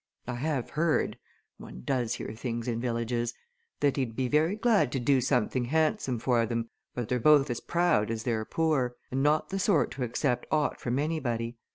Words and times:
I 0.25 0.33
have 0.33 0.71
heard 0.71 1.19
one 1.59 1.83
does 1.85 2.15
hear 2.15 2.33
things 2.33 2.67
in 2.67 2.81
villages 2.81 3.35
that 3.81 3.97
he'd 3.97 4.15
be 4.15 4.27
very 4.27 4.55
glad 4.55 4.91
to 4.93 4.99
do 4.99 5.21
something 5.21 5.65
handsome 5.65 6.17
for 6.17 6.43
them, 6.47 6.71
but 6.95 7.07
they're 7.07 7.19
both 7.19 7.51
as 7.51 7.59
proud 7.59 8.09
as 8.09 8.23
they're 8.23 8.43
poor, 8.43 8.95
and 9.11 9.21
not 9.21 9.49
the 9.49 9.59
sort 9.59 9.91
to 9.91 10.03
accept 10.03 10.47
aught 10.49 10.79
from 10.81 10.97
anybody. 10.97 11.55